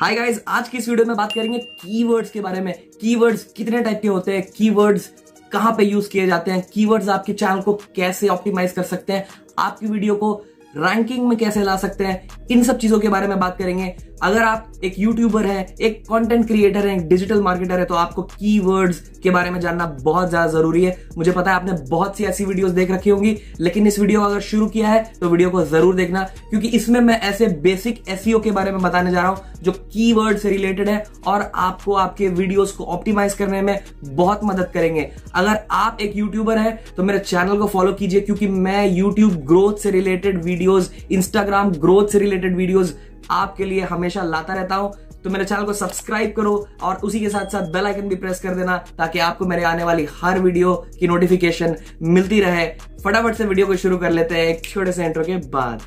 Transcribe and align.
Hi 0.00 0.14
guys 0.14 0.44
आज 0.48 0.68
की 0.68 0.78
इस 0.78 0.88
वीडियो 0.88 1.06
में 1.06 1.16
बात 1.16 1.32
करेंगे 1.32 1.58
कीवर्ड्स 1.58 2.30
के 2.30 2.40
बारे 2.40 2.60
में। 2.60 2.74
कीवर्ड्स 3.00 3.44
कितने 3.44 3.80
टाइप 3.82 4.02
के 4.02 4.08
होते 4.08 4.32
हैं? 4.32 4.50
कीवर्ड्स 4.50 5.10
कहाँ 5.52 5.72
पे 5.72 5.84
यूज़ 5.84 6.08
किए 6.08 6.26
जाते 6.26 6.50
हैं? 6.50 6.66
कीवर्ड्स 6.74 7.08
आपके 7.08 7.32
चैनल 7.32 7.60
को 7.60 7.74
कैसे 7.74 8.28
ऑप्टिमाइज 8.28 8.72
कर 8.72 8.82
सकते 8.82 9.12
हैं? 9.12 9.26
आपकी 9.58 9.86
वीडियो 9.86 10.14
को 10.14 10.44
रैंकिंग 10.76 11.28
में 11.28 11.38
कैसे 11.38 11.62
ला 11.62 11.76
सकते 11.76 12.04
हैं? 12.04 12.46
इन 12.50 12.62
सब 12.64 12.78
चीज़ों 12.78 13.00
के 13.00 13.08
बारे 13.08 13.28
में 13.28 13.40
बात 13.40 13.58
करेंगे। 13.58 13.96
अगर 14.22 14.42
आप 14.42 14.72
एक 14.84 14.98
यूट्यूबर 14.98 15.46
है, 15.46 15.66
एक 15.80 16.02
कंटेंट 16.04 16.46
क्रिएटर 16.46 16.86
है, 16.86 16.94
एक 16.96 17.08
डिजिटल 17.08 17.40
मार्केटर 17.42 17.78
है 17.78 17.84
तो 17.84 17.94
आपको 17.96 18.22
कीवर्ड्स 18.24 19.02
के 19.22 19.30
बारे 19.30 19.50
में 19.50 19.58
जानना 19.60 19.86
बहुत 19.98 20.28
ज़्यादा 20.28 20.46
ज़रूरी 20.48 20.84
है। 20.84 20.96
मुझे 21.18 21.32
पता 21.32 21.50
है 21.50 21.56
आपने 21.56 21.72
बहुत 21.88 22.16
सी 22.16 22.24
ऐसी 22.24 22.44
वीडियोस 22.44 22.70
देख 22.72 22.90
रखी 22.90 23.10
होंगी, 23.10 23.36
लेकिन 23.60 23.86
इस 23.86 23.98
वीडियो 23.98 24.20
अगर 24.22 24.40
शुरू 24.42 24.66
किया 24.68 24.88
है 24.88 25.02
तो 25.20 25.28
वीडियो 25.28 25.50
को 25.50 25.64
ज़रूर 25.64 25.94
देखना, 25.94 26.22
क्योंकि 26.50 26.68
इसमें 26.70 27.00
मैं 27.00 27.20
ऐसे 27.22 27.46
बेसिक 27.62 28.02
एसईओ 28.08 28.40
के 28.40 28.50
बारे 28.50 28.72
में 28.72 28.80
बताने 28.82 29.10
जा 29.10 29.20
रहा 29.20 29.30
हूँ, 29.30 29.38
जो 29.62 29.72
कीवर्ड 29.72 30.38
से 30.38 30.50
रिलेटेड 30.50 30.88
है, 30.88 31.04
और 31.26 31.50
आपको 31.56 31.94
आपके 31.94 32.28
वीडियोज़ 32.30 32.76
को 32.76 32.84
ऑप्टिमाइज 32.86 33.34
करने 33.34 33.62
में 33.62 33.78
बहुत 34.04 34.40
मदद 34.44 34.70
करेंगे। 34.74 35.08
अगर 35.34 35.58
आप 35.72 35.98
एक 36.00 36.16
यूट्यूबर 36.16 36.58
है 36.58 36.78
तो 36.96 37.02
मेरे 37.02 37.18
चैनल 37.20 37.58
को 37.58 37.66
फॉलो 37.68 37.92
कीजिए, 37.92 38.20
क्योंकि 38.20 38.46
मैं 38.48 38.86
यूट्यूब 38.88 39.34
ग्रोथ 39.46 39.76
से 39.78 39.90
रिलेटेड 39.90 40.42
वीडियोज़ 40.44 40.90
इंस्टाग्राम 41.10 41.70
ग्रोथ 41.72 42.08
से 42.08 42.18
रिलेटेड 42.18 42.56
वीडियोस 42.56 42.96
आपके 43.30 43.64
लिए 43.64 43.82
हमेशा 43.82 44.22
लाता 44.22 44.54
रहता 44.54 44.74
हूँ। 44.74 44.92
तो 45.24 45.30
मेरे 45.30 45.44
चैनल 45.44 45.64
को 45.64 45.72
सब्सक्राइब 45.72 46.32
करो 46.32 46.54
और 46.82 46.96
उसी 46.96 47.20
के 47.20 47.28
साथ 47.28 47.46
साथ 47.52 47.72
बेल 47.72 47.86
आइकन 47.86 48.08
भी 48.08 48.16
प्रेस 48.16 48.40
कर 48.40 48.54
देना 48.54 48.76
ताकि 48.98 49.18
आपको 49.18 49.46
मेरे 49.46 49.64
आने 49.64 49.84
वाली 49.84 50.06
हर 50.20 50.38
वीडियो 50.40 50.74
की 50.98 51.08
नोटिफिकेशन 51.08 51.76
मिलती 52.02 52.40
रहे। 52.40 52.66
फटाफट 53.04 53.34
से 53.34 53.44
वीडियो 53.44 53.66
को 53.66 53.76
शुरू 53.76 53.98
कर 53.98 54.10
लेते 54.10 54.34
हैं 54.34 54.44
एक 54.46 54.64
छोटे 54.64 54.92
से 54.92 55.04
इंट्रो 55.06 55.24
के 55.24 55.36
बाद। 55.48 55.82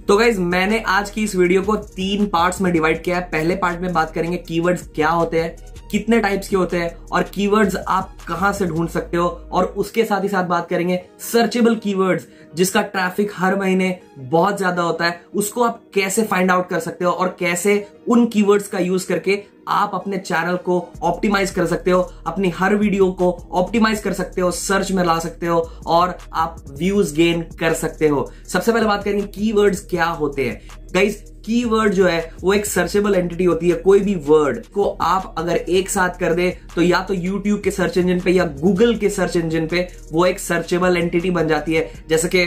तो 0.00 0.16
गाइज़ 0.16 0.38
मैंने 0.40 0.78
आज 0.88 1.10
की 1.10 1.22
इस 1.24 1.34
वीडियो 1.36 1.62
को 1.62 1.74
तीन 1.76 2.26
पार्ट्स 2.26 2.60
में 2.60 2.72
डिवाइड 2.72 3.02
किया 3.02 3.16
है। 3.16 3.22
पहले 3.22 3.56
पार्ट 3.56 3.80
में 3.80 3.92
बात 3.92 4.12
करेंगे 4.12 4.36
कीवर्ड्स 4.38 4.86
क्या 4.94 5.08
होते 5.08 5.40
हैं 5.40 5.56
कितने 5.90 6.20
टाइप्स 6.20 6.48
के 6.48 6.56
होते 6.56 6.78
हैं 6.78 6.96
और 7.12 7.22
कीवर्ड्स 7.22 7.76
आप 7.88 8.16
कहाँ 8.28 8.52
से 8.52 8.66
ढूंढ 8.66 8.88
सकते 8.88 9.16
हो 9.16 9.28
और 9.52 9.64
उसके 9.64 10.04
साथ 10.04 10.22
ही 10.22 10.28
साथ 10.28 10.44
बात 10.44 10.68
करेंगे 10.68 11.00
सर्चेबल 11.32 11.76
कीवर्ड्स 11.76 12.26
जिसका 12.54 12.82
ट्रैफ़िक 12.82 13.30
हर 13.36 13.56
महीने 13.56 13.98
बहुत 14.18 14.56
ज़्यादा 14.58 14.82
होता 14.82 15.04
है, 15.04 15.20
उसको 15.34 15.62
आप 15.62 15.82
कैसे 15.94 16.22
फाइंड 16.22 16.50
आउट 16.50 16.68
कर 16.68 16.80
सकते 16.80 17.04
हो 17.04 17.10
और 17.10 17.36
कैसे 17.40 17.86
उन 18.08 18.26
कीवर्ड्स 18.26 18.68
का 18.68 18.78
यूज़ 18.78 19.08
करके 19.08 19.42
आप 19.68 19.90
अपने 19.94 20.18
चैनल 20.18 20.56
को 20.58 20.80
ऑप्टिमाइज 21.02 21.50
कर 21.50 21.66
सकते 21.66 21.90
हो, 21.90 22.00
अपनी 22.26 22.48
हर 22.50 22.74
वीडियो 22.76 23.10
को 23.12 23.30
ऑप्टिमाइज 23.52 24.00
कर 24.00 24.12
सकते 24.12 24.40
हो, 24.40 24.50
सर्च 24.50 24.92
में 24.92 25.02
ला 25.04 25.18
सकते 25.18 25.46
हो 25.46 25.58
और 25.86 26.16
आप 26.34 26.64
व्यूज़ 26.70 27.14
गेन 27.14 27.42
कर 27.60 27.72
सकते 27.74 28.08
हो। 28.08 28.30
सबसे 28.48 28.72
पहले 28.72 28.86
बात 28.86 29.04
करेंगे 29.04 29.26
कीवर्ड्स 29.28 29.86
क्या 29.86 30.06
होते 30.06 30.48
हैं। 30.48 30.60
गाइस 30.94 31.22
कीवर्ड 31.46 31.92
जो 31.94 32.06
है, 32.06 32.30
वो 32.42 32.52
एक 32.52 32.66
सर्चेबल 32.66 33.14
एंटिटी 33.14 33.44
होती 33.44 33.68
है, 33.70 33.74
कोई 33.76 34.00
भी 34.00 34.14
वर्ड 34.26 34.66
को 34.66 34.84
आप 35.02 35.34
अगर 35.38 35.56
एक 35.56 35.90
साथ 35.90 36.18
कर 36.20 36.34
दे 36.34 36.50
तो 36.74 36.82
या 36.82 37.00
तो 37.02 37.14
यूट्यूब 37.14 37.60
के 37.60 37.70
सर्च 37.70 37.96
इंजन 37.98 38.20
पे 38.20 38.30
या 38.30 38.44
गूगल 38.60 38.96
के 38.96 39.10
सर्च 39.10 39.36
इंजन 39.36 39.66
पे 39.66 39.88
वो 40.12 40.26
एक 40.26 40.40
सर्चेबल 40.40 40.96
एंटिटी 40.96 41.30
बन 41.30 41.48
जाती 41.48 41.74
है। 41.74 41.90
जैसे 42.08 42.28
कि 42.28 42.44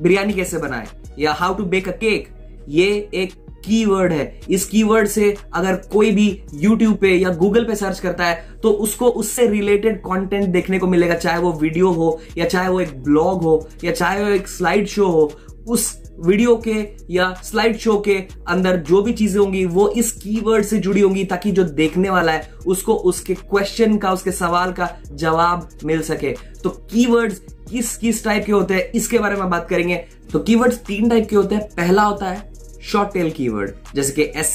बिरयानी 0.00 0.32
कैसे 0.32 0.58
बनाए, 0.58 0.86
या 1.18 1.32
how 1.32 1.54
to 1.54 1.64
bake 1.64 1.88
a 1.88 1.92
cake 1.92 2.28
ये 2.68 2.86
एक 3.14 3.32
कीवर्ड 3.66 4.12
है। 4.12 4.40
इस 4.50 4.64
कीवर्ड 4.64 5.08
से 5.08 5.34
अगर 5.54 5.76
कोई 5.92 6.10
भी 6.10 6.28
YouTube 6.64 6.96
पे 6.96 7.14
या 7.14 7.30
Google 7.38 7.66
पे 7.66 7.74
सर्च 7.76 8.00
करता 8.00 8.26
है 8.26 8.42
तो 8.62 8.70
उसको 8.70 9.08
उससे 9.08 9.46
रिलेटेड 9.48 9.98
कंटेंट 10.00 10.48
देखने 10.48 10.78
को 10.78 10.86
मिलेगा, 10.86 11.14
चाहे 11.14 11.38
वो 11.38 11.52
वीडियो 11.52 11.90
हो, 11.90 12.20
या 12.38 12.44
चाहे 12.46 12.68
वो 12.68 12.80
एक 12.80 13.02
ब्लॉग 13.02 13.42
हो, 13.42 13.68
या 13.84 13.92
चाहे 13.92 14.24
वो 14.24 14.30
एक 14.30 14.48
स्लाइड 14.48 14.86
शो 14.86 15.06
हो, 15.06 15.32
उस 15.68 16.02
वीडियो 16.20 16.56
के 16.58 16.74
या 17.10 17.32
स्लाइड 17.44 17.76
शो 17.78 17.96
के 17.98 18.14
अंदर 18.48 18.76
जो 18.78 19.00
भी 19.02 19.12
चीज़ें 19.12 19.38
होंगी, 19.40 19.64
वो 19.66 19.88
इस 19.88 20.12
कीवर्ड 20.12 20.64
से 20.64 20.78
जुड़ी 20.78 21.00
होंगी, 21.00 21.24
ताकि 21.24 21.52
जो 21.52 21.64
देखने 21.64 22.10
वाला 22.10 22.32
है, 22.32 22.50
उसको 22.66 22.94
उसके 22.94 23.34
क्वेश्चन 23.34 23.96
का, 23.98 24.12
उसके 24.12 24.32
सवाल 24.32 24.72
का 24.72 24.88
जवाब 25.12 25.68
मिल 25.84 26.02
सके। 26.02 26.32
तो 26.62 26.70
कीवर्ड्स 26.70 27.40
किस 27.70 27.96
किस 27.96 28.24
टाइप 28.24 28.44
के 28.44 28.52
होते 28.52 28.74
हैं, 28.74 28.90
इसके 28.92 29.18
बारे 29.18 29.36
में 29.36 29.50
बात 29.50 29.68
करेंगे। 29.68 29.96
तो 30.32 30.38
कीवर्ड्स 30.38 30.78
तीन 30.78 31.08
टाइप 31.08 31.28
के 31.28 31.36
होते 31.36 31.54
हैं। 31.54 31.68
पहला 31.68 32.02
होता 32.02 32.26
है 32.26 32.52
शॉर्ट 32.92 33.12
टेल 33.12 33.30
कीवर्ड 33.30 33.94
जैसे 33.94 34.12
कि 34.12 34.22
एस 34.40 34.54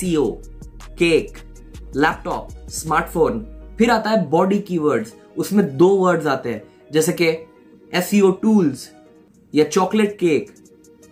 केक 0.99 1.37
लैपटॉप 1.95 2.49
स्मार्टफ़ोन 2.69 3.45
फिर 3.77 3.91
आता 3.91 4.09
है 4.09 4.29
बॉडी 4.29 4.59
कीवर्ड्स 4.59 5.13
उसमें 5.37 5.77
दो 5.77 5.87
वर्ड्स 5.97 6.27
आते 6.27 6.49
हैं, 6.49 6.61
जैसे 6.91 7.11
कि 7.11 7.27
एस 7.93 8.09
टूल्स 8.41 8.89
या 9.53 9.63
चॉकलेट 9.65 10.17
केक 10.19 10.53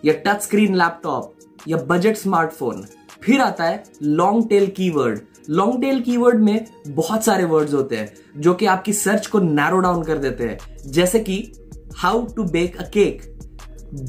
या 0.06 0.14
टच 0.26 0.42
स्क्रीन 0.42 0.76
लैपटॉप 0.76 1.34
या 1.68 1.78
बजट 1.78 2.18
स्मार्टफ़ोन 2.18 2.86
फिर 3.22 3.42
आता 3.42 3.64
है 3.64 3.84
long 4.04 4.48
tail 4.50 4.68
keyword 4.68 5.20
long 5.50 5.82
tail 5.82 6.02
keyword 6.02 6.42
में 6.44 6.66
बहुत 6.88 7.24
सारे 7.24 7.44
वर्ड्स 7.46 7.74
होते 7.74 7.98
हैं, 7.98 8.14
जो 8.38 8.54
कि 8.54 8.66
आपकी 8.66 8.94
सर्च 8.94 9.28
को 9.28 9.40
नैरो 9.40 9.80
डाउन 9.80 10.04
कर 10.04 10.18
देते 10.18 10.44
हैं, 10.44 10.58
जैसे 10.86 11.20
कि 11.20 11.52
how 11.96 12.26
to 12.26 12.44
bake 12.44 12.78
a 12.78 12.90
cake 12.90 13.22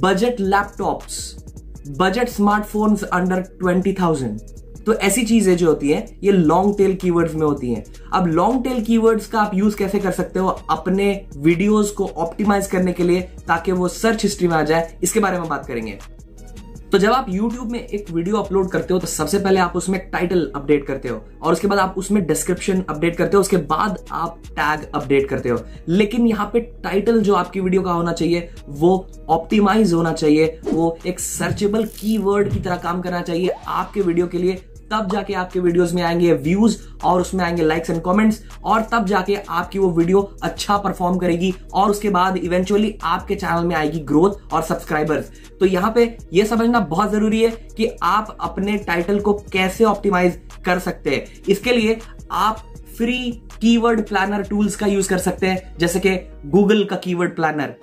budget 0.02 0.40
laptops 0.40 1.36
budget 1.90 2.28
smartphones 2.28 3.02
under 3.02 3.40
twenty 3.60 3.92
thousand 3.92 4.40
तो 4.86 4.94
ऐसी 4.94 5.24
चीज़ें 5.26 5.56
जो 5.56 5.66
होती 5.66 5.88
हैं, 5.90 6.18
ये 6.22 6.32
लॉन्ग 6.32 6.76
टेल 6.78 6.94
कीवर्ड्स 6.96 7.34
में 7.34 7.42
होती 7.42 7.72
हैं। 7.72 7.84
अब 8.14 8.26
लॉन्ग 8.26 8.62
टेल 8.64 8.82
कीवर्ड्स 8.84 9.26
का 9.26 9.40
आप 9.40 9.54
यूज़ 9.54 9.76
कैसे 9.76 9.98
कर 9.98 10.10
सकते 10.10 10.38
हो? 10.38 10.48
अपने 10.70 11.26
वीडियोस 11.36 11.90
को 11.90 12.06
ऑप्टिमाइज 12.06 12.66
करने 12.66 12.92
के 12.92 13.02
लिए 13.02 13.20
ताकि 13.48 13.72
वो 13.72 13.88
सर्च 13.88 14.22
हिस्ट्री 14.22 14.48
में 14.48 14.56
आ 14.56 14.62
जाए। 14.62 14.98
इसके 15.02 15.20
बारे 15.20 15.38
में 15.38 15.48
बात 15.48 15.66
करेंगे। 15.66 15.98
तो 16.92 16.98
जब 16.98 17.12
आप 17.12 17.26
YouTube 17.28 17.70
में 17.70 17.78
एक 17.78 18.10
वीडियो 18.10 18.36
अपलोड 18.36 18.70
करते 18.70 18.94
हो 18.94 19.00
तो 19.00 19.06
सबसे 19.06 19.38
पहले 19.38 19.60
आप 19.60 19.72
उसमें 19.76 19.98
टाइटल 20.10 20.50
अपडेट 20.56 20.86
करते 20.86 21.08
हो 21.08 21.20
और 21.42 21.52
उसके 21.52 21.66
बाद 21.68 21.78
आप 21.78 21.94
उसमें 21.98 22.24
डिस्क्रिप्शन 22.26 22.82
अपडेट 22.90 23.16
करते 23.16 23.36
हो, 23.36 23.40
उसके 23.40 23.56
बाद 23.56 23.98
आप 24.12 24.40
टैग 24.48 24.86
अपडेट 24.94 25.28
करते 25.28 25.48
हो। 25.48 25.58
लेकिन 25.88 26.26
यहाँ 26.26 26.48
पे 26.52 26.60
टाइटल 26.84 27.20
जो 27.20 27.34
आपकी 27.34 27.60
वीडियो 27.60 27.82
का 27.82 27.92
होना 27.92 28.12
चाहिए, 28.12 28.48
वो 28.68 29.06
ऑप्टिमाइज 29.28 29.92
होना 29.92 30.12
चाहिए, 30.12 30.60
वो 30.64 30.96
एक 31.06 31.20
सर्चेबल 31.20 31.84
कीवर्ड 31.96 32.52
की 32.52 32.60
तरह 32.60 32.76
काम 32.78 33.00
करना 33.02 33.20
चाहिए 33.22 33.48
आपके 33.66 34.00
वीडियो 34.00 34.26
के 34.26 34.38
लिए। 34.38 34.60
तब 34.90 35.08
जाके 35.12 35.34
आपके 35.34 35.60
वीडियोस 35.60 35.92
में 35.92 36.02
आएँगे 36.02 36.32
व्यूज़ 36.34 36.76
और 37.04 37.20
उसमें 37.20 37.44
आएँगे 37.44 37.62
लाइक्स 37.62 37.90
एंड 37.90 38.02
कमेंट्स 38.02 38.42
और 38.64 38.82
तब 38.92 39.06
जाके 39.06 39.36
आपकी 39.48 39.78
वो 39.78 39.90
वीडियो 39.90 40.20
अच्छा 40.42 40.76
परफॉर्म 40.76 41.18
करेगी 41.18 41.54
और 41.74 41.90
उसके 41.90 42.10
बाद 42.10 42.36
इवेंचुअली 42.36 42.94
आपके 43.02 43.34
चैनल 43.34 43.64
में 43.64 43.74
आएगी 43.76 44.00
ग्रोथ 44.00 44.52
और 44.52 44.62
सब्सक्राइबर्स 44.62 45.30
तो 45.60 45.66
यहाँ 45.66 45.92
पे 45.94 46.16
ये 46.32 46.44
समझना 46.44 46.80
बहुत 46.80 47.10
ज़रूरी 47.12 47.42
है 47.42 47.50
कि 47.76 47.90
आप 48.02 48.36
अपने 48.40 48.76
टाइटल 48.78 49.20
को 49.20 49.32
कैसे 49.52 49.84
ऑप्टिमाइज 49.84 50.40
कर 50.64 50.78
सकते 50.78 51.10
हैं। 51.10 51.42
इसके 51.48 51.72
लिए 51.72 51.98
आप 52.30 52.64
फ्री 52.98 53.18
कीवर्ड 53.60 54.06
प्लानर 54.08 54.42
टूल्स 54.42 54.76
का 54.76 54.86
यूज़ 54.86 55.08
कर 55.08 55.18
सकते 55.18 55.46
हैं। 55.46 55.76
जैसे 55.78 56.00
कि 56.00 56.16
गूगल 56.46 56.84
का 56.84 56.96
keyword 56.96 57.34
planner 57.36 57.74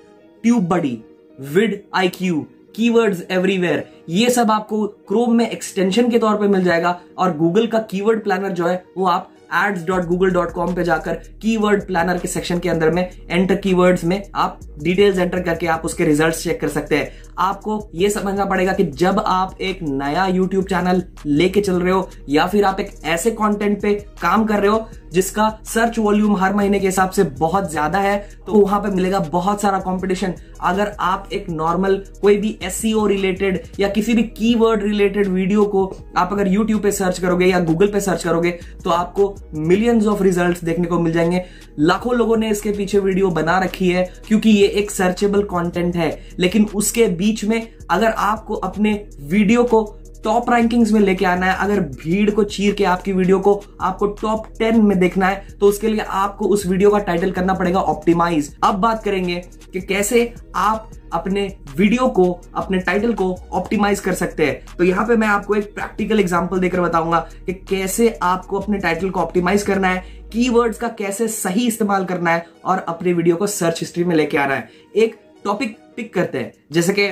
TubeBuddy 0.68 0.98
vidIQ 2.10 2.46
keywords 2.76 3.24
everywhere 3.32 3.84
ये 4.10 4.30
सब 4.30 4.52
आपको 4.52 4.86
क्रोम 5.08 5.36
में 5.36 5.50
एक्सटेंशन 5.50 6.10
के 6.10 6.20
तौर 6.20 6.36
पे 6.36 6.48
मिल 6.48 6.64
जाएगा 6.64 7.00
और 7.18 7.38
गूगल 7.38 7.68
का 7.68 7.80
कीवर्ड 7.82 8.24
प्लानर 8.24 8.50
जो 8.50 8.68
है, 8.68 8.84
वो 8.98 9.06
आप 9.06 9.32
ads 9.56 9.86
dot 9.86 10.06
Google 10.06 10.32
dot 10.32 10.52
com 10.52 10.74
पर 10.76 10.84
जाकर 10.84 11.14
कीवर्ड 11.42 11.86
प्लानर 11.88 12.18
के 12.18 12.28
सेक्शन 12.28 12.60
के 12.60 12.70
अंदर 12.70 12.90
में 12.92 13.10
एंटर 13.30 13.56
कीवर्ड्स 13.56 14.04
में 14.04 14.22
आप 14.36 14.60
डिटेल्स 14.84 15.20
एंटर 15.20 15.42
करके 15.42 15.68
आप 15.68 15.86
उसके 15.86 16.06
रिजल्ट्स 16.06 16.44
चेक 16.44 16.60
कर 16.62 16.68
सकते 16.68 16.98
हैं। 16.98 17.12
आपको 17.40 17.80
यह 17.96 18.10
समझना 18.10 18.46
पड़ेगा 18.46 18.74
कि 18.74 18.84
जब 18.84 19.20
आप 19.20 19.62
एक 19.62 19.82
नया 19.84 20.26
यूट्यूब 20.28 20.66
चैनल 20.66 21.04
लेके 21.26 21.62
चल 21.62 21.80
रहे 21.80 21.94
हो, 21.94 22.10
या 22.30 22.46
फिर 22.48 22.64
आप 22.66 22.80
एक 22.80 22.92
ऐसे 23.06 23.32
कंटेंट 23.32 23.82
पे 23.82 23.94
काम 24.22 24.46
कर 24.46 24.60
रहे 24.60 24.72
हो 24.72 24.88
जिसका 25.14 25.50
सर्च 25.66 25.98
वॉल्यूम 26.00 26.36
हर 26.38 26.54
महीने 26.54 26.80
के 26.80 26.86
हिसाब 26.88 27.10
से 27.10 27.24
बहुत 27.40 27.70
ज़्यादा 27.72 28.00
है 28.00 28.18
तो 28.46 28.54
वहाँ 28.54 28.80
पे 28.80 28.90
मिलेगा 28.90 29.20
बहुत 29.22 29.62
सारा 29.62 29.80
कंपटीशन 29.80 30.34
अगर 30.62 30.92
आप 31.00 31.30
एक 31.34 31.50
नॉर्मल 31.50 31.96
कोई 32.22 32.38
भी 32.38 32.58
एस 32.64 32.82
रिलेटेड 32.86 33.58
e 33.58 33.80
या 33.80 33.90
किसी 33.90 34.14
भी 34.14 34.24
कीवर्ड 34.24 34.84
रिलेटेड 34.84 35.28
वीडियो 35.28 35.66
को 35.66 35.86
आप 36.18 36.34
अगर 36.34 36.48
यूट्यूब 36.48 36.82
पे 36.84 36.92
सर्च 36.92 37.20
करोगे 37.20 37.46
या 37.46 37.60
गूगल 37.62 37.88
पे 37.88 38.00
सर्च 38.02 38.24
करोगे 38.24 38.52
तो 38.84 38.90
आपको 38.90 39.36
मिलियंस 39.56 40.06
ऑफ़ 40.06 40.24
रिज़ल्ट 40.24 40.64
देखने 40.66 40.88
को 40.88 41.00
मिल 41.00 41.14
जाएँगे। 41.14 41.44
लाखों 41.80 42.16
लोगों 42.16 42.38
ने 42.38 42.50
इसके 42.50 42.72
पीछे 42.72 43.00
वीडियो 43.00 43.30
बना 43.30 43.58
रखी 43.60 43.90
है, 43.90 44.04
क्योंकि 44.28 44.50
ये 44.50 44.68
एक 44.70 44.92
सर्चेबल 44.92 45.44
कॉन्टेंट 45.46 45.96
है। 45.96 46.10
लेकिन 46.40 46.66
उसके 46.76 47.08
बीच 47.26 47.44
में 47.44 47.62
अगर 47.92 48.12
आपको 48.12 48.56
अपने 48.56 48.94
वीडियो 49.22 49.64
को 49.66 49.84
टॉप 50.24 50.50
रैंकिंग्स 50.50 50.92
में 50.92 51.00
लेके 51.00 51.26
आना 51.26 51.46
है, 51.46 51.56
अगर 51.56 51.80
भीड़ 51.80 52.30
को 52.32 52.44
चीर 52.44 52.74
के 52.76 52.84
आपकी 52.84 53.12
वीडियो 53.14 53.40
को 53.40 53.62
आपको 53.82 54.08
टॉप 54.22 54.48
टेन 54.60 54.82
में 54.82 54.98
देखना 55.00 55.28
है 55.28 55.58
तो 55.60 55.68
उसके 55.68 55.88
लिए 55.88 56.06
आपको 56.12 56.46
उस 56.46 56.66
वीडियो 56.66 56.90
का 56.90 57.00
टाइटल 57.00 57.32
करना 57.32 57.54
पड़ेगा 57.54 57.80
ऑप्टिमाइज 57.82 58.56
अब 58.64 58.76
बात 58.76 59.04
करेंगे 59.04 59.36
कि 59.74 59.82
कैसे 59.82 60.34
आप 60.56 60.90
अपने 61.14 61.46
वीडियो 61.78 62.08
को, 62.08 62.32
अपने 62.56 62.78
टाइटल 62.80 63.14
को 63.14 63.32
ऑप्टिमाइज 63.52 64.00
कर 64.00 64.14
सकते 64.14 64.46
हैं। 64.46 64.76
तो 64.78 64.84
यहाँ 64.84 65.06
पे 65.08 65.16
मैं 65.16 65.28
आपको 65.28 65.56
एक 65.56 65.74
प्रैक्टिकल 65.76 66.20
एग्जांपल 66.20 66.60
देकर 66.60 66.82
बताऊँगा 66.82 67.20
कि 67.46 67.54
कैसे 67.70 68.10
आपको 68.24 68.60
अपने 68.60 68.78
टाइटल 68.78 69.10
को 69.10 69.20
ऑप्टिमाइज 69.20 69.64
करना 69.64 69.88
है 69.88 70.04
कीवर्ड्स 70.34 70.78
का 70.78 70.88
कैसे 70.90 71.28
सही 71.28 71.68
इस्तेमाल 71.68 72.06
करना 72.06 72.32
है 72.32 72.46
और 72.66 72.86
अपने 72.88 73.14
वीडियो 73.14 73.36
को 73.36 73.48
सर्च 73.48 73.80
हिस्ट्री 73.82 74.04
में 74.04 74.16
लेके 74.16 74.38
आना 74.38 74.56
है। 74.56 74.70
एक 74.96 75.16
टॉपिक 75.46 75.78
पिक 75.96 76.14
करते 76.14 76.38
हैं। 76.38 76.52
जैसे 76.72 76.94
कि 76.94 77.12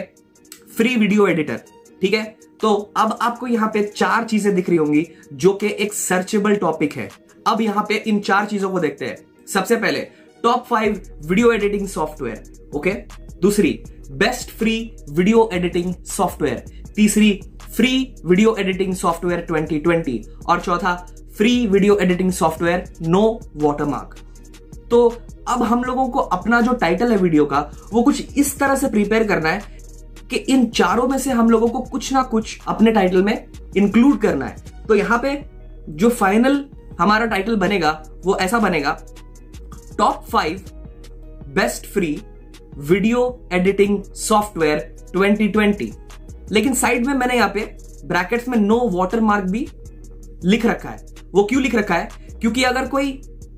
फ्री 0.77 0.95
वीडियो 0.95 1.27
एडिटर 1.27 1.62
ठीक 2.01 2.13
है? 2.13 2.24
तो 2.62 2.74
अब 2.97 3.18
आपको 3.21 3.47
यहाँ 3.47 3.69
पे 3.74 3.83
चार 3.85 4.24
चीज़ें 4.25 4.53
दिख 4.56 4.69
रही 4.69 4.77
होंगी 4.77 5.06
जो 5.35 5.53
कि 5.53 5.68
एक 5.80 5.94
सर्चेबल 5.94 6.56
टॉपिक 6.56 6.94
है। 6.94 7.09
अब 7.47 7.62
यहाँ 7.62 7.85
पे 7.89 7.95
इन 7.97 8.19
चार 8.21 8.45
चीज़ों 8.45 8.69
को 8.71 8.80
देखते 8.80 9.06
हैं। 9.06 9.18
सबसे 9.47 9.75
पहले 9.75 10.00
top 10.44 10.65
five 10.65 11.01
video 11.25 11.51
editing 11.51 11.88
software 11.88 12.69
okay 12.75 12.91
दूसरी 13.41 13.71
best 14.13 14.50
free 14.50 14.75
video 15.09 15.50
editing 15.53 15.94
software 16.07 16.63
तीसरी 16.95 17.39
फ्री 17.68 17.94
वीडियो 18.25 18.56
एडिटिंग 18.59 18.94
सॉफ्टवेयर 18.94 19.45
2020 19.50 20.47
और 20.47 20.59
चौथा 20.62 20.95
free 21.38 21.56
video 21.68 21.97
editing 21.97 22.31
software 22.31 22.83
no 23.01 23.21
watermark 23.56 24.15
तो 24.89 25.07
अब 25.50 25.63
हम 25.63 25.84
लोगों 25.84 26.07
को 26.10 26.19
अपना 26.19 26.62
जो 26.62 26.74
टाइटल 26.74 27.12
है 27.12 27.18
वीडियो 27.18 27.45
का, 27.45 27.60
वो 27.94 28.01
कुछ 28.04 28.38
इस 28.38 28.57
तरह 28.60 28.75
से 28.75 28.90
प्रिपेयर 28.90 29.24
करना 29.24 29.50
है 29.50 29.62
कि 30.30 30.36
इन 30.36 30.66
चारों 30.69 31.07
में 31.07 31.18
से 31.18 31.31
हम 31.31 31.50
लोगों 31.50 31.69
को 31.69 31.80
कुछ 31.80 32.12
ना 32.13 32.22
कुछ 32.24 32.60
अपने 32.68 32.92
टाइटल 32.92 33.24
में 33.24 33.48
इंक्लूड 33.78 34.19
करना 34.22 34.45
है। 34.45 34.86
तो 34.88 34.95
यहाँ 34.95 35.19
पे 35.19 35.42
जो 35.90 36.10
फाइनल 36.10 36.66
हमारा 37.00 37.25
टाइटल 37.25 37.56
बनेगा, 37.56 38.04
वो 38.25 38.38
ऐसा 38.38 38.60
बनेगा 38.60 38.98
top 39.98 40.24
five 40.24 40.62
best 41.56 41.86
free 41.86 42.19
video 42.78 43.50
editing 43.54 44.04
software 44.04 44.96
2020 45.16 45.92
लेकिन 46.51 46.74
साइड 46.74 47.06
में 47.07 47.13
मैंने 47.13 47.36
यहाँ 47.36 47.50
पे 47.50 47.66
ब्रैकेट्स 48.06 48.48
में 48.48 48.57
नो 48.57 48.80
वाटर 48.89 49.22
मार्क 49.22 49.46
भी 49.46 49.68
लिख 50.44 50.66
रखा 50.66 50.89
है। 50.89 51.06
वो 51.31 51.44
क्यों 51.44 51.62
लिख 51.62 51.75
रखा 51.75 51.96
है? 51.96 52.10
क्योंकि 52.42 52.63
अगर 52.63 52.88
कोई 52.88 53.12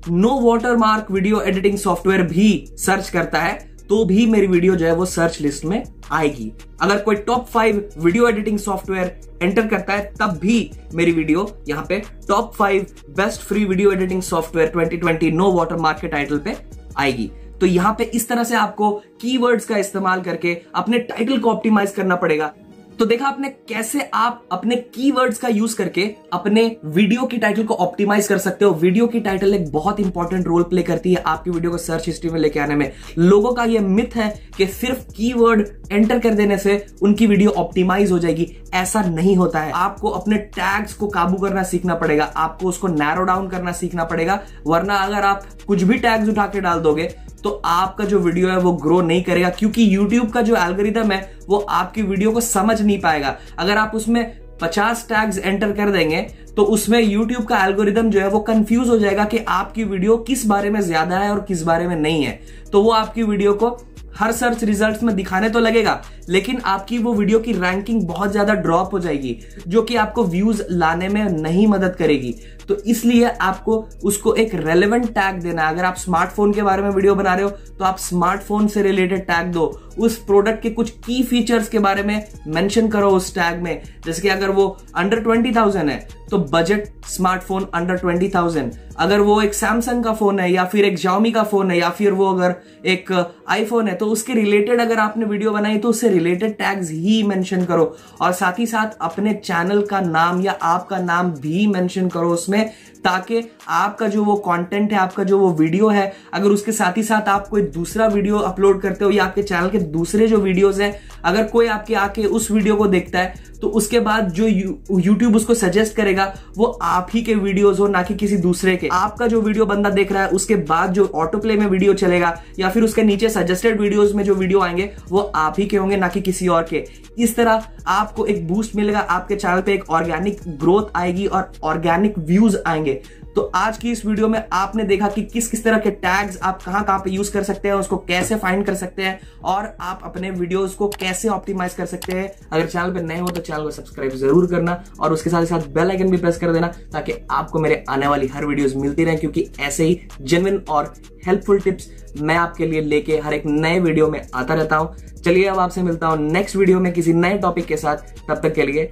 no 0.08 0.28
water 0.40 0.76
mark 0.76 1.10
video 1.10 1.40
editing 1.40 1.76
software 1.78 2.22
भी 2.22 2.48
सर्च 2.78 3.08
करता 3.10 3.38
है 3.38 3.54
तो 3.88 4.04
भी 4.04 4.26
मेरी 4.26 4.46
वीडियो 4.46 4.74
जो 4.76 4.86
है 4.86 4.94
वो 4.94 5.04
सर्च 5.04 5.40
लिस्ट 5.40 5.64
में 5.64 5.82
आएगी। 6.12 6.50
अगर 6.82 6.98
कोई 6.98 7.16
top 7.16 7.46
five 7.46 7.88
video 7.98 8.28
editing 8.28 8.58
software 8.58 9.38
enter 9.42 9.66
करता 9.66 9.92
है, 9.92 10.12
तब 10.20 10.38
भी 10.42 10.70
मेरी 10.94 11.12
वीडियो 11.12 11.48
यहाँ 11.68 11.84
पे 11.88 11.98
top 12.28 12.52
five 12.54 12.86
best 13.16 13.40
free 13.40 13.64
video 13.64 13.92
editing 13.92 14.22
software 14.22 14.72
2020 14.72 15.32
no 15.32 15.50
water 15.52 15.76
mark 15.76 16.00
के 16.00 16.08
टाइटल 16.08 16.38
पे 16.38 16.56
आएगी। 16.96 17.30
तो 17.60 17.66
यहाँ 17.66 17.94
पे 17.98 18.04
इस 18.04 18.28
तरह 18.28 18.44
से 18.44 18.54
आपको 18.56 18.90
कीवर्ड्स 19.20 19.64
का 19.64 19.76
इस्तेमाल 19.76 20.22
करके 20.22 20.56
अपने 20.74 20.98
टाइटल 21.00 21.38
को 21.38 21.50
ऑप्टिमाइज 21.50 21.90
करना 21.90 22.16
पड़ेगा। 22.16 22.52
तो 22.98 23.06
देखा 23.06 23.26
आपने 23.26 23.48
कैसे 23.68 24.00
आप 24.14 24.44
अपने 24.52 24.76
कीवर्ड्स 24.94 25.38
का 25.38 25.48
यूज़ 25.48 25.76
करके 25.76 26.02
अपने 26.32 26.64
वीडियो 26.84 27.22
की 27.22 27.38
टाइटल 27.38 27.64
को 27.64 27.74
ऑप्टिमाइज 27.74 28.28
कर 28.28 28.38
सकते 28.38 28.64
हो। 28.64 28.70
वीडियो 28.72 29.06
की 29.06 29.20
टाइटल 29.20 29.54
एक 29.54 29.70
बहुत 29.72 30.00
इंपॉर्टेंट 30.00 30.46
रोल 30.46 30.62
प्ले 30.62 30.82
करती 30.82 31.12
है 31.14 31.22
आपकी 31.22 31.50
वीडियो 31.50 31.70
को 31.70 31.78
सर्च 31.78 32.06
हिस्ट्री 32.06 32.30
में 32.30 32.38
लेके 32.40 32.60
आने 32.60 32.74
में। 32.74 32.90
लोगों 33.18 33.52
का 33.54 33.64
यह 33.64 33.80
मिथ 33.80 34.16
है 34.16 34.28
कि 34.56 34.66
सिर्फ़ 34.66 35.04
कीवर्ड 35.12 35.66
एंटर 35.92 36.18
कर 36.18 36.34
देने 36.34 36.58
से 36.58 36.86
उनकी 37.02 37.26
वीडियो 37.26 37.50
ऑप्टिमाइज 37.50 38.12
हो 38.12 38.18
जाएगी। 38.18 38.48
ऐसा 38.74 39.02
नहीं 39.02 39.36
होता 39.36 39.60
है। 39.60 39.72
आपको 39.72 40.10
अपने 40.10 40.36
टैग्स 40.56 40.94
को 40.94 41.06
काबू 41.08 41.36
करना 41.36 41.62
सीखना 41.62 41.94
पड़ेगा। 41.94 42.24
आपको 42.36 42.68
उसको 42.68 42.88
नैरो 42.88 43.24
डाउन 43.24 43.48
करना 43.48 43.72
सीखना 43.72 44.04
पड़ेगा। 44.04 44.40
वरना 44.66 44.94
अगर 44.94 45.24
आप 45.24 45.46
कुछ 45.66 45.82
भी 45.82 45.98
टैग्स 45.98 46.28
उठा 46.28 46.46
के 46.46 46.60
डाल 46.60 46.80
दोगे 46.80 47.14
तो 47.46 47.50
आपका 47.64 48.04
जो 48.04 48.18
वीडियो 48.20 48.48
है 48.48 48.58
वो 48.58 48.72
ग्रो 48.74 49.00
नहीं 49.02 49.22
करेगा, 49.24 49.48
क्योंकि 49.50 49.82
यूट्यूब 49.94 50.30
का 50.30 50.40
जो 50.42 50.56
एल्गोरिदम 50.58 51.12
है, 51.12 51.18
वो 51.48 51.58
आपकी 51.58 52.02
वीडियो 52.04 52.32
को 52.32 52.40
समझ 52.42 52.80
नहीं 52.80 52.98
पाएगा। 53.00 53.36
अगर 53.58 53.76
आप 53.78 53.92
उसमें 53.94 54.24
50 54.62 55.06
टैग्स 55.08 55.38
एंटर 55.38 55.72
कर 55.72 55.90
देंगे 55.90 56.22
तो 56.56 56.62
उसमें 56.64 56.98
YouTube 57.00 57.46
का 57.46 57.64
एल्गोरिदम 57.64 58.10
जो 58.10 58.20
है 58.20 58.28
वो 58.28 58.38
कंफ्यूज 58.42 58.88
हो 58.88 58.98
जाएगा 58.98 59.24
कि 59.24 59.38
आपकी 59.38 59.84
वीडियो 59.84 60.16
किस 60.26 60.44
बारे 60.46 60.70
में 60.70 60.80
ज़्यादा 60.80 61.18
है 61.18 61.30
और 61.30 61.40
किस 61.48 61.62
बारे 61.62 61.86
में 61.88 61.96
नहीं 61.96 62.24
है। 62.24 62.40
तो 62.72 62.82
वो 62.82 62.90
आपकी 62.92 63.22
वीडियो 63.22 63.52
को 63.54 63.70
हर 64.16 64.32
सर्च 64.32 64.64
रिजल्ट्स 64.64 65.02
में 65.02 65.14
दिखाने 65.16 65.48
तो 65.50 65.60
लगेगा, 65.60 66.00
लेकिन 66.28 66.60
आपकी 66.66 66.98
वो 66.98 67.12
वीडियो 67.14 67.38
की 67.40 67.52
रैंकिंग 67.54 68.02
बहुत 68.08 68.30
ज़्यादा 68.32 68.54
ड्रॉप 68.56 68.92
हो 68.92 68.98
जाएगी, 68.98 69.38
जो 69.68 69.82
कि 69.82 69.96
आपको 69.96 70.24
व्यूज़ 70.26 70.62
लाने 70.70 71.08
में 71.08 71.24
नहीं 71.32 71.66
मदद 71.68 71.96
करेगी। 71.98 72.34
तो 72.68 72.76
इसलिए 72.82 73.24
आपको 73.24 73.76
उसको 74.04 74.34
एक 74.34 74.54
रेलेवेंट 74.56 75.06
टैग 75.08 75.40
देना 75.40 75.68
अगर 75.68 75.84
आप 75.84 75.96
स्मार्टफ़ोन 75.96 76.52
के 76.52 76.62
बारे 76.62 76.82
में 76.82 76.88
वीडियो 76.90 77.14
बना 77.14 77.34
रहे 77.34 77.44
हो 77.44 77.50
तो 77.78 77.84
आप 77.84 77.98
स्मार्टफ़ोन 77.98 78.66
से 78.68 78.82
रिलेटेड 78.82 79.20
टैग 79.26 79.52
दो। 79.52 79.66
उस 79.98 80.16
प्रोडक्ट 80.24 80.62
के 80.62 80.70
कुछ 80.70 80.90
की 81.06 81.22
फीचर्स 81.22 81.68
के 81.68 81.78
बारे 81.78 82.02
में 82.02 82.26
मेंशन 82.48 82.88
करो 82.88 83.10
उस 83.10 83.34
टैग 83.34 83.62
में। 83.62 83.82
जैसे 84.06 84.22
कि 84.22 84.28
अगर 84.28 84.50
वो 84.50 84.66
अंडर 84.96 85.20
ट्वेंटी 85.20 85.52
थाउज़ेंड 85.52 85.90
है 85.90 86.06
तो 86.30 86.38
budget 86.52 86.88
smartphone 87.06 87.66
under 87.74 87.96
twenty 87.96 88.28
thousand 88.28 88.72
अगर 88.98 89.20
वो 89.20 89.40
एक 89.42 89.54
सैमसंग 89.54 90.04
का 90.04 90.12
फ़ोन 90.14 90.38
है, 90.40 90.50
या 90.52 90.64
फिर 90.64 90.84
एक 90.84 90.96
जाओमी 90.98 91.30
का 91.32 91.42
फ़ोन 91.44 91.70
है, 91.70 91.78
या 91.78 91.90
फिर 91.90 92.12
वो 92.12 92.26
अगर 92.26 92.54
एक 92.86 93.12
आईफोन 93.48 93.88
है 93.88 93.94
तो 93.94 94.05
उसके 94.06 94.34
रिलेटेड 94.34 94.80
अगर 94.80 94.98
आपने 94.98 95.24
वीडियो 95.24 95.50
बनाई 95.52 95.78
तो 95.78 95.88
उससे 95.88 96.08
रिलेटेड 96.08 96.56
टैग्स 96.58 96.90
ही 96.90 97.22
मेंशन 97.22 97.64
करो। 97.64 97.96
और 98.20 98.32
साथ 98.32 98.58
ही 98.58 98.66
साथ 98.66 98.96
अपने 99.00 99.32
चैनल 99.34 99.82
का 99.82 100.00
नाम 100.00 100.40
या 100.40 100.52
आपका 100.64 100.98
नाम 100.98 101.30
भी 101.32 101.66
मेंशन 101.66 102.08
करो 102.08 102.30
उसमें, 102.30 102.70
ताकि 103.04 103.42
आपका 103.68 104.06
जो 104.08 104.24
वो 104.24 104.34
कंटेंट 104.36 104.92
है, 104.92 104.98
आपका 104.98 105.24
जो 105.24 105.38
वो 105.38 105.52
वीडियो 105.54 105.88
है, 105.88 106.12
अगर 106.34 106.50
उसके 106.50 106.72
साथ 106.72 106.96
ही 106.96 107.02
साथ 107.02 107.28
आप 107.28 107.48
कोई 107.48 107.62
दूसरा 107.62 108.06
वीडियो 108.06 108.38
अपलोड 108.38 108.80
करते 108.80 109.04
हो 109.04 109.10
या 109.10 109.24
आपके 109.24 109.42
चैनल 109.42 109.68
के 109.70 109.78
दूसरे 109.78 110.26
जो 110.28 110.38
वीडियोज़ 110.38 110.82
हैं, 110.82 110.94
अगर 111.24 111.44
कोई 111.44 111.66
आपके 111.68 111.94
आके 111.96 112.24
उस 112.26 112.50
वीडियो 112.50 112.76
को 112.76 112.86
देखता 112.88 113.18
है 113.18 113.44
तो 113.62 113.68
उसके 113.68 114.00
बाद 114.00 114.30
जो 114.30 114.46
यूट्यूब 114.46 115.36
उसको 115.36 115.54
सजेस्ट 115.54 115.94
करेगा, 115.96 116.32
वो 116.56 116.66
आप 116.82 117.08
ही 117.10 117.22
के 117.22 117.34
वीडियोस 117.34 117.80
हो, 117.80 117.86
ना 117.86 118.02
कि 118.02 118.14
किसी 118.14 118.36
दूसरे 118.36 118.76
के। 118.76 118.88
आपका 118.88 119.26
जो 119.26 119.40
वीडियो 119.40 119.66
बंदा 119.66 119.90
देख 119.90 120.12
रहा 120.12 120.22
है, 120.22 120.28
उसके 120.28 120.56
बाद 120.56 120.92
जो 120.92 121.10
ऑटो 121.14 121.38
प्ले 121.38 121.56
में 121.56 121.66
वीडियो 121.66 121.94
चलेगा, 121.94 122.36
या 122.58 122.70
फिर 122.70 122.82
उसके 122.82 123.02
नीचे 123.02 123.28
सजेस्टेड 123.28 123.80
वीडियोज़ 123.80 124.14
में 124.14 124.24
जो 124.24 124.34
वीडियो 124.34 124.60
आएँगे, 124.60 124.90
वो 125.08 125.20
आप 125.20 125.54
ही 125.58 125.66
के 125.66 125.76
होंगे, 125.76 125.96
ना 125.96 126.08
कि 126.08 126.20
किसी 126.20 126.48
और 126.48 126.62
के। 126.62 126.84
इस 127.18 127.36
तरह 127.36 127.66
आपको 127.86 128.26
एक 128.26 128.46
बूस्ट 128.48 128.76
मिलेगा, 128.76 128.98
आपके 128.98 129.36
चैनल 129.36 129.60
पे 129.60 129.74
एक 129.74 129.90
ऑर्गेनिक 129.90 130.40
ग्रोथ 130.48 130.96
आएगी 130.96 131.26
और 131.26 131.52
ऑर्गेनिक 131.62 132.18
व्यूज़ 132.18 132.56
आएँगे। 132.66 133.00
तो 133.36 133.42
आज 133.54 133.78
की 133.78 133.90
इस 133.92 134.04
वीडियो 134.06 134.28
में 134.28 134.38
आपने 134.52 134.84
देखा 134.84 135.08
कि 135.08 135.22
किस 135.22 135.48
किस 135.48 135.62
तरह 135.64 135.78
के 135.78 135.90
टैग्स 135.92 136.38
आप 136.42 136.62
कहाँ 136.62 136.82
कहाँ 136.84 136.98
पे 136.98 137.10
यूज़ 137.10 137.32
कर 137.32 137.42
सकते 137.42 137.68
हैं, 137.68 137.74
उसको 137.74 137.96
कैसे 137.98 138.36
फाइंड 138.36 138.64
कर 138.66 138.74
सकते 138.74 139.02
हैं 139.02 139.18
और 139.44 139.66
आप 139.80 140.00
अपने 140.04 140.30
वीडियोस 140.30 140.74
को 140.74 140.88
कैसे 140.90 141.28
ऑप्टिमाइज 141.28 141.74
कर 141.74 141.86
सकते 141.86 142.12
हैं। 142.12 142.30
अगर 142.52 142.66
चैनल 142.66 142.92
पे 142.92 143.02
नए 143.02 143.18
हो 143.18 143.28
तो 143.28 143.40
चैनल 143.40 143.62
को 143.62 143.70
सब्सक्राइब 143.70 144.12
ज़रूर 144.12 144.46
करना 144.50 144.82
और 145.00 145.12
उसके 145.12 145.30
साथ 145.30 145.44
साथ 145.46 145.66
बेल 145.74 145.90
आइकन 145.90 146.10
भी 146.10 146.16
प्रेस 146.16 146.38
कर 146.38 146.52
देना 146.52 146.68
ताकि 146.92 147.14
आपको 147.30 147.58
मेरे 147.58 147.84
आने 147.88 148.06
वाली 148.06 148.26
हर 148.26 148.44
वीडियोस 148.44 148.76
मिलती 148.76 149.04
रहे, 149.04 149.16
क्योंकि 149.16 149.48
ऐसे 149.60 149.84
ही 149.84 150.00
जेनविन 150.22 150.62
और 150.68 150.92
हेल्पफुल 151.26 151.60
टिप्स 151.60 151.90
मैं 152.20 152.36
आपके 152.36 152.66
लिए 152.66 152.80
लेके 152.82 153.18
हर 153.18 153.34
एक 153.34 153.42
नए 153.46 153.78
वीडियो 153.80 154.08
में 154.10 154.20
आता 154.24 154.54
रहता 154.54 154.76
हूँ। 154.76 154.94
चलिए, 155.16 155.44
अब 155.44 155.58
आपसे 155.58 155.82
मिलता 155.82 156.06
हूँ 156.06 156.18
नेक्स्ट 156.22 156.56
वीडियो 156.56 156.80
में 156.80 156.92
किसी 156.92 157.12
नए 157.14 157.38
टॉपिक 157.38 157.66
के 157.66 157.76
साथ। 157.76 157.96
तब 158.28 158.40
तक 158.42 158.54
के 158.54 158.66
लिए 158.66 158.90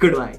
गुड 0.00 0.16
बाय 0.16 0.32